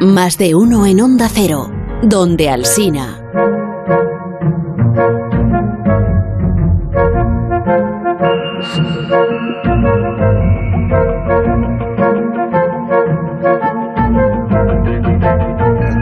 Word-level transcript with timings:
Más 0.00 0.38
de 0.38 0.54
uno 0.54 0.86
en 0.86 1.00
Onda 1.00 1.28
Cero, 1.28 1.70
donde 2.02 2.50
Alsina. 2.50 3.20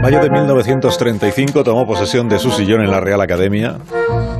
Mayo 0.01 0.21
de 0.21 0.29
1935 0.29 1.63
tomó 1.63 1.85
posesión 1.87 2.27
de 2.27 2.39
su 2.39 2.51
sillón 2.51 2.81
en 2.81 2.91
la 2.91 2.99
Real 2.99 3.21
Academia, 3.21 3.77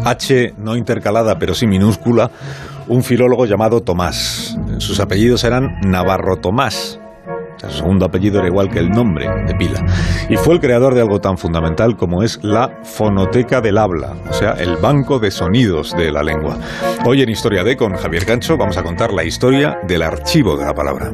H 0.04 0.54
no 0.58 0.76
intercalada 0.76 1.40
pero 1.40 1.56
sí 1.56 1.68
minúscula, 1.68 2.32
un 2.88 3.04
filólogo 3.04 3.46
llamado 3.46 3.82
Tomás. 3.82 4.58
Sus 4.80 5.00
apellidos 5.00 5.44
eran 5.44 5.80
Navarro 5.82 6.38
Tomás. 6.38 7.00
Su 7.70 7.78
segundo 7.78 8.06
apellido 8.06 8.40
era 8.40 8.48
igual 8.48 8.70
que 8.70 8.80
el 8.80 8.90
nombre 8.90 9.28
de 9.46 9.56
pila. 9.56 9.86
Y 10.30 10.38
fue 10.38 10.56
el 10.56 10.60
creador 10.60 10.96
de 10.96 11.02
algo 11.02 11.20
tan 11.20 11.38
fundamental 11.38 11.96
como 11.96 12.24
es 12.24 12.40
la 12.44 12.80
fonoteca 12.84 13.62
del 13.62 13.78
habla, 13.78 14.16
o 14.30 14.34
sea, 14.34 14.52
el 14.54 14.78
banco 14.78 15.20
de 15.20 15.32
sonidos 15.32 15.96
de 15.96 16.12
la 16.12 16.24
lengua. 16.24 16.58
Hoy 17.06 17.22
en 17.22 17.30
Historia 17.30 17.64
de 17.64 17.78
con 17.78 17.94
Javier 17.94 18.26
Cancho 18.26 18.58
vamos 18.58 18.78
a 18.78 18.84
contar 18.84 19.14
la 19.14 19.24
historia 19.24 19.80
del 19.88 20.02
archivo 20.02 20.58
de 20.58 20.66
la 20.66 20.74
palabra. 20.74 21.12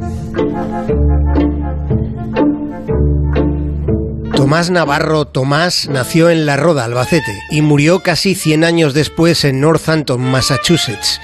Tomás 4.40 4.70
Navarro 4.70 5.26
Tomás 5.26 5.90
nació 5.90 6.30
en 6.30 6.46
La 6.46 6.56
Roda, 6.56 6.86
Albacete, 6.86 7.38
y 7.52 7.62
murió 7.62 8.00
casi 8.00 8.36
100 8.36 8.64
años 8.64 8.94
después 8.94 9.44
en 9.44 9.60
Northampton, 9.60 10.22
Massachusetts. 10.22 11.20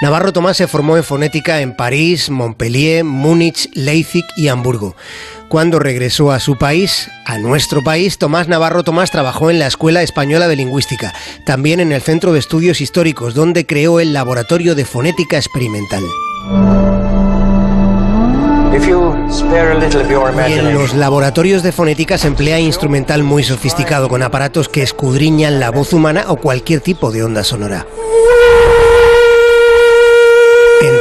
Navarro 0.00 0.32
Tomás 0.32 0.58
se 0.58 0.68
formó 0.68 0.96
en 0.96 1.02
fonética 1.02 1.60
en 1.60 1.74
París, 1.74 2.30
Montpellier, 2.30 3.02
Múnich, 3.02 3.68
Leipzig 3.74 4.24
y 4.36 4.46
Hamburgo. 4.46 4.94
Cuando 5.48 5.80
regresó 5.80 6.30
a 6.30 6.38
su 6.38 6.56
país, 6.56 7.10
a 7.26 7.36
nuestro 7.38 7.82
país, 7.82 8.18
Tomás 8.18 8.46
Navarro 8.46 8.84
Tomás 8.84 9.10
trabajó 9.10 9.50
en 9.50 9.58
la 9.58 9.66
Escuela 9.66 10.04
Española 10.04 10.46
de 10.46 10.54
Lingüística, 10.54 11.12
también 11.44 11.80
en 11.80 11.90
el 11.90 12.00
Centro 12.00 12.32
de 12.32 12.38
Estudios 12.38 12.80
Históricos, 12.80 13.34
donde 13.34 13.66
creó 13.66 13.98
el 13.98 14.12
Laboratorio 14.12 14.76
de 14.76 14.84
Fonética 14.84 15.36
Experimental. 15.36 16.04
Y 20.48 20.52
en 20.52 20.74
los 20.74 20.94
laboratorios 20.94 21.62
de 21.62 21.72
fonética 21.72 22.16
se 22.16 22.28
emplea 22.28 22.58
instrumental 22.58 23.22
muy 23.22 23.42
sofisticado 23.42 24.08
con 24.08 24.22
aparatos 24.22 24.68
que 24.68 24.82
escudriñan 24.82 25.60
la 25.60 25.70
voz 25.70 25.92
humana 25.92 26.24
o 26.28 26.36
cualquier 26.36 26.80
tipo 26.80 27.10
de 27.10 27.24
onda 27.24 27.44
sonora. 27.44 27.86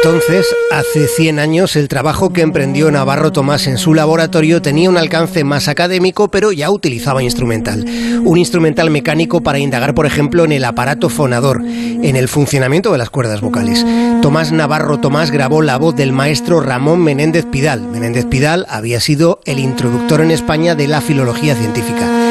Entonces, 0.03 0.47
hace 0.71 1.05
100 1.05 1.37
años, 1.37 1.75
el 1.75 1.87
trabajo 1.87 2.33
que 2.33 2.41
emprendió 2.41 2.89
Navarro 2.89 3.31
Tomás 3.31 3.67
en 3.67 3.77
su 3.77 3.93
laboratorio 3.93 4.59
tenía 4.59 4.89
un 4.89 4.97
alcance 4.97 5.43
más 5.43 5.67
académico, 5.67 6.27
pero 6.27 6.51
ya 6.51 6.71
utilizaba 6.71 7.21
instrumental. 7.21 7.85
Un 8.25 8.39
instrumental 8.39 8.89
mecánico 8.89 9.41
para 9.41 9.59
indagar, 9.59 9.93
por 9.93 10.07
ejemplo, 10.07 10.43
en 10.43 10.53
el 10.53 10.65
aparato 10.65 11.07
fonador, 11.09 11.61
en 11.63 12.15
el 12.15 12.27
funcionamiento 12.27 12.91
de 12.91 12.97
las 12.97 13.11
cuerdas 13.11 13.41
vocales. 13.41 13.85
Tomás 14.23 14.51
Navarro 14.51 14.99
Tomás 14.99 15.29
grabó 15.29 15.61
la 15.61 15.77
voz 15.77 15.95
del 15.95 16.13
maestro 16.13 16.61
Ramón 16.61 17.03
Menéndez 17.03 17.45
Pidal. 17.45 17.83
Menéndez 17.83 18.25
Pidal 18.25 18.65
había 18.69 18.99
sido 19.01 19.39
el 19.45 19.59
introductor 19.59 20.21
en 20.21 20.31
España 20.31 20.73
de 20.73 20.87
la 20.87 21.01
filología 21.01 21.53
científica. 21.53 22.30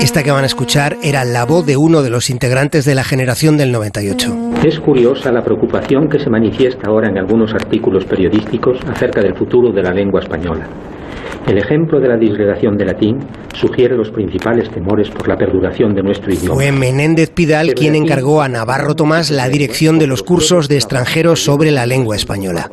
Esta 0.00 0.22
que 0.22 0.30
van 0.30 0.44
a 0.44 0.46
escuchar 0.46 0.96
era 1.02 1.24
la 1.24 1.44
voz 1.44 1.66
de 1.66 1.76
uno 1.76 2.02
de 2.02 2.10
los 2.10 2.30
integrantes 2.30 2.84
de 2.84 2.94
la 2.94 3.04
generación 3.04 3.56
del 3.56 3.72
98. 3.72 4.34
Es 4.64 4.78
curiosa 4.80 5.32
la 5.32 5.42
preocupación 5.42 6.08
que 6.08 6.18
se 6.18 6.30
manifiesta 6.30 6.88
ahora 6.88 7.08
en 7.08 7.18
algunos 7.18 7.52
artículos 7.54 8.04
periodísticos 8.04 8.78
acerca 8.86 9.20
del 9.20 9.34
futuro 9.34 9.72
de 9.72 9.82
la 9.82 9.92
lengua 9.92 10.20
española. 10.20 10.66
El 11.46 11.58
ejemplo 11.58 12.00
de 12.00 12.08
la 12.08 12.16
disgregación 12.16 12.76
del 12.76 12.88
latín 12.88 13.18
sugiere 13.54 13.96
los 13.96 14.10
principales 14.10 14.68
temores 14.70 15.08
por 15.10 15.28
la 15.28 15.36
perduración 15.36 15.94
de 15.94 16.02
nuestro 16.02 16.32
idioma. 16.32 16.54
Fue 16.54 16.72
Menéndez 16.72 17.30
Pidal 17.30 17.74
quien 17.74 17.94
encargó 17.94 18.42
a 18.42 18.48
Navarro 18.48 18.96
Tomás 18.96 19.30
la 19.30 19.48
dirección 19.48 19.98
de 19.98 20.08
los 20.08 20.22
cursos 20.22 20.68
de 20.68 20.74
extranjeros 20.74 21.44
sobre 21.44 21.70
la 21.70 21.86
lengua 21.86 22.16
española. 22.16 22.68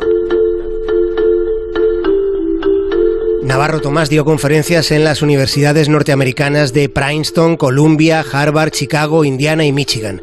Navarro 3.44 3.82
Tomás 3.82 4.10
dio 4.10 4.24
conferencias 4.24 4.90
en 4.92 5.04
las 5.04 5.22
universidades 5.22 5.90
norteamericanas 5.90 6.72
de 6.72 6.88
Princeton, 6.88 7.58
Columbia, 7.58 8.24
Harvard, 8.32 8.72
Chicago, 8.72 9.26
Indiana 9.26 9.66
y 9.66 9.74
Michigan. 9.74 10.22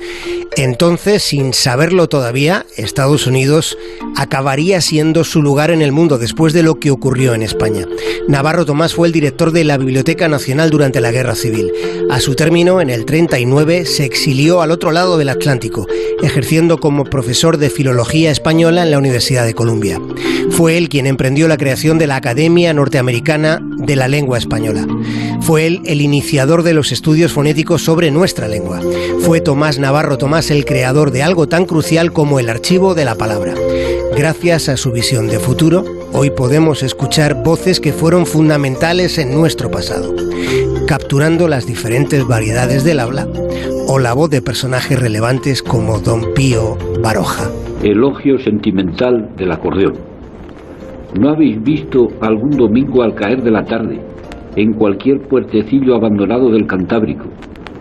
Entonces, 0.56 1.22
sin 1.22 1.52
saberlo 1.52 2.08
todavía, 2.08 2.64
Estados 2.76 3.26
Unidos 3.26 3.76
acabaría 4.16 4.80
siendo 4.80 5.22
su 5.24 5.42
lugar 5.42 5.70
en 5.70 5.82
el 5.82 5.92
mundo 5.92 6.18
después 6.18 6.54
de 6.54 6.62
lo 6.62 6.80
que 6.80 6.90
ocurrió 6.90 7.34
en 7.34 7.42
España. 7.42 7.86
Navarro 8.26 8.64
Tomás 8.64 8.94
fue 8.94 9.06
el 9.06 9.12
director 9.12 9.52
de 9.52 9.64
la 9.64 9.76
Biblioteca 9.76 10.28
Nacional 10.28 10.70
durante 10.70 11.00
la 11.00 11.12
Guerra 11.12 11.34
Civil. 11.34 11.72
A 12.10 12.20
su 12.20 12.34
término, 12.34 12.80
en 12.80 12.90
el 12.90 13.04
39, 13.04 13.84
se 13.84 14.04
exilió 14.04 14.62
al 14.62 14.70
otro 14.70 14.92
lado 14.92 15.18
del 15.18 15.28
Atlántico, 15.28 15.86
ejerciendo 16.22 16.78
como 16.78 17.04
profesor 17.04 17.58
de 17.58 17.70
Filología 17.70 18.30
Española 18.30 18.82
en 18.82 18.90
la 18.90 18.98
Universidad 18.98 19.44
de 19.44 19.54
Columbia. 19.54 20.00
Fue 20.50 20.76
él 20.78 20.88
quien 20.88 21.06
emprendió 21.06 21.46
la 21.46 21.58
creación 21.58 21.98
de 21.98 22.08
la 22.08 22.16
Academia 22.16 22.74
Norteamericana 22.74 23.09
de 23.12 23.96
la 23.96 24.06
Lengua 24.06 24.38
Española. 24.38 24.86
Fue 25.40 25.66
él 25.66 25.80
el 25.84 26.00
iniciador 26.00 26.62
de 26.62 26.74
los 26.74 26.92
estudios 26.92 27.32
fonéticos 27.32 27.82
sobre 27.82 28.10
nuestra 28.10 28.46
lengua. 28.46 28.80
Fue 29.20 29.40
Tomás 29.40 29.78
Navarro 29.80 30.16
Tomás 30.16 30.50
el 30.50 30.64
creador 30.64 31.10
de 31.10 31.24
algo 31.24 31.48
tan 31.48 31.66
crucial 31.66 32.12
como 32.12 32.38
el 32.38 32.48
archivo 32.48 32.94
de 32.94 33.04
la 33.04 33.16
palabra. 33.16 33.54
Gracias 34.16 34.68
a 34.68 34.76
su 34.76 34.92
visión 34.92 35.26
de 35.26 35.40
futuro, 35.40 35.84
hoy 36.12 36.30
podemos 36.30 36.84
escuchar 36.84 37.42
voces 37.42 37.80
que 37.80 37.92
fueron 37.92 38.26
fundamentales 38.26 39.18
en 39.18 39.34
nuestro 39.34 39.70
pasado, 39.70 40.14
capturando 40.86 41.48
las 41.48 41.66
diferentes 41.66 42.26
variedades 42.26 42.84
del 42.84 43.00
habla 43.00 43.26
o 43.88 43.98
la 43.98 44.12
voz 44.12 44.30
de 44.30 44.40
personajes 44.40 45.00
relevantes 45.00 45.62
como 45.64 45.98
Don 45.98 46.32
Pío 46.34 46.78
Baroja. 47.02 47.50
Elogio 47.82 48.38
sentimental 48.38 49.30
del 49.36 49.50
acordeón. 49.50 50.09
¿No 51.18 51.30
habéis 51.30 51.60
visto 51.62 52.06
algún 52.20 52.50
domingo 52.50 53.02
al 53.02 53.14
caer 53.14 53.42
de 53.42 53.50
la 53.50 53.64
tarde 53.64 54.00
en 54.56 54.72
cualquier 54.74 55.20
puertecillo 55.22 55.94
abandonado 55.94 56.50
del 56.50 56.66
Cantábrico, 56.66 57.24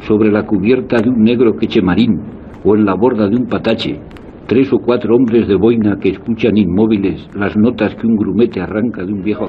sobre 0.07 0.31
la 0.31 0.45
cubierta 0.45 0.99
de 1.01 1.09
un 1.09 1.23
negro 1.23 1.55
quechemarín 1.55 2.19
o 2.63 2.75
en 2.75 2.85
la 2.85 2.95
borda 2.95 3.27
de 3.27 3.35
un 3.35 3.47
patache, 3.47 3.99
tres 4.47 4.71
o 4.73 4.79
cuatro 4.79 5.15
hombres 5.15 5.47
de 5.47 5.55
boina 5.55 5.97
que 5.99 6.09
escuchan 6.09 6.57
inmóviles 6.57 7.27
las 7.35 7.55
notas 7.55 7.95
que 7.95 8.07
un 8.07 8.15
grumete 8.15 8.61
arranca 8.61 9.03
de 9.03 9.13
un 9.13 9.21
viejo... 9.23 9.47